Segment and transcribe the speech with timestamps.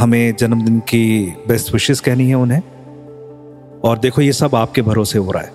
[0.00, 2.62] हमें जन्मदिन की बेस्ट विशेष कहनी है उन्हें।
[3.84, 5.52] और देखो, ये सब आपके भरोसे हो रहा है,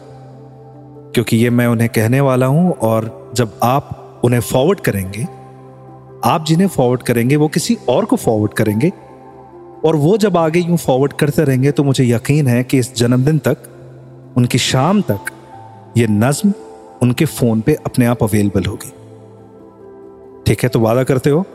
[1.13, 5.23] क्योंकि ये मैं उन्हें कहने वाला हूँ, और जब आप उन्हें फॉरवर्ड करेंगे,
[6.23, 8.91] आप जिन्हें फॉरवर्ड करेंगे, वो किसी और को फॉरवर्ड करेंगे,
[9.85, 13.39] और वो जब आगे यूँ फॉरवर्ड करते रहेंगे तो मुझे यकीन है कि इस जन्मदिन
[13.39, 13.57] तक,
[14.37, 15.31] उनकी शाम तक,
[15.97, 16.53] ये नज्म
[17.01, 18.91] उनके फ़ोन पे अपने आप अवेलेबल होगी।
[20.47, 21.45] ठीक है तो वादा करते हो?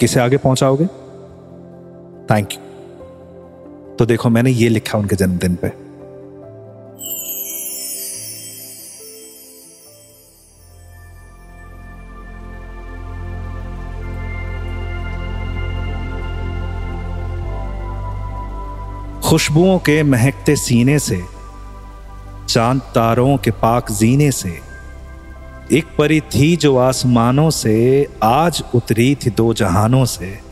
[0.00, 0.86] किसे आगे पहुंचाओगे?
[2.30, 2.60] थैंक यू
[3.96, 5.68] तो देखो, मैंने ये लिखा उनके जन्मदिन पे।
[19.28, 21.20] खुशबुओं के महकते सीने से,
[22.48, 24.58] चाँद तारों के पाक जीने से,
[25.72, 30.47] एक परी थी जो आसमानों से, आज उतरी थी दो जहानों से।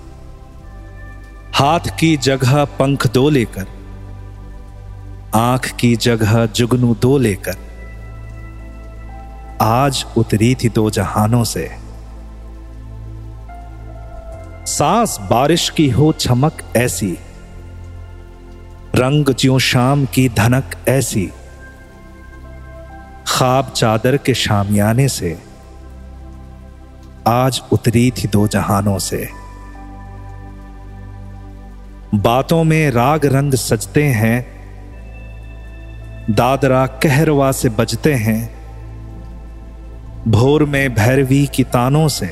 [1.56, 3.66] हाथ की जगह पंख दो लेकर,
[5.34, 7.56] आँख की जगह जुगनू दो लेकर।
[9.62, 11.70] आज उतरी थी दो जहानों से।
[14.66, 17.18] सांस बारिश की हो चमक ऐसी,
[18.94, 21.30] रंग ज्यो शाम की धनक ऐसी।
[23.26, 25.38] खाब चादर के शामियाने से,
[27.26, 29.45] आज उतरी थी दो जहानों से।
[32.16, 34.46] बातों में राग रंग सजते हैं,
[36.30, 38.56] दादरा कहरवा से बजते हैं,
[40.28, 42.30] भोर में भैरवी की तानों से,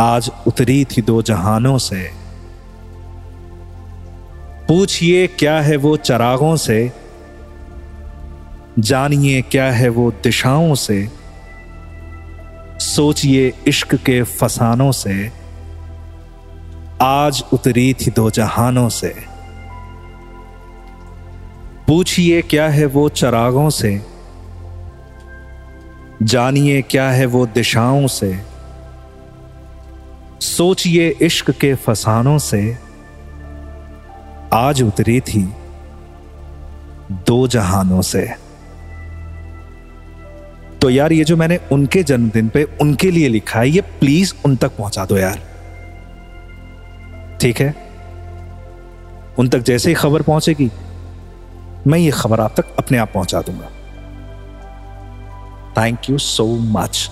[0.00, 2.10] आज उतरी थी दो जहानों से।
[4.68, 6.92] पूछिए क्या है वो चरागों से,
[8.78, 11.08] जानिए क्या है वो दिशाओं से,
[12.80, 15.43] सोचिए इश्क के फसानों से।
[17.02, 19.14] आज उतरी थी दो जहानों से।
[21.86, 24.02] पूछिए क्या है वो चरागों से?
[26.22, 28.40] जानिए क्या है वो दिशाओं से?
[30.40, 32.78] सोचिए इश्क के फसानों से।
[34.52, 35.54] आज उतरी थी
[37.12, 38.34] दो जहानों से।
[40.80, 44.56] तो यार ये जो मैंने उनके जन्मदिन पे उनके लिए लिखा है, ये प्लीज़ उन
[44.56, 45.53] तक पहुँचा दो यार।
[47.40, 47.74] ठीक है?
[49.38, 50.70] उन तक जैसे ही खबर पहुंचेगी,
[51.86, 53.70] मैं ये खबर आप तक अपने आप पहुँचा दूँगा।
[55.76, 57.08] Thank you so much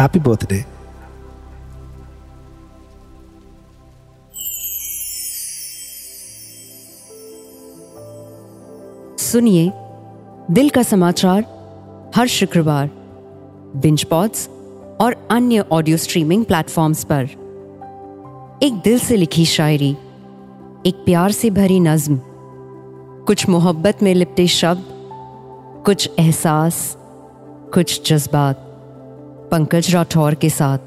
[0.00, 0.64] happy birthday
[9.22, 9.70] सुनिए,
[10.50, 11.44] दिल का समाचार
[12.16, 12.90] हर शुक्रवार
[13.76, 14.48] बिंच पॉड्स
[15.00, 17.28] और अन्य ऑडियो स्ट्रीमिंग प्लेटफॉर्म्स पर।
[18.62, 19.90] एक दिल से लिखी शायरी,
[20.86, 22.20] एक प्यार से भरी नज्म,
[23.26, 24.84] कुछ मोहब्बत में लिपटे शब्द,
[25.86, 26.96] कुछ एहसास,
[27.74, 28.56] कुछ जज्बात,
[29.50, 30.78] पंकज राठौर के साथ।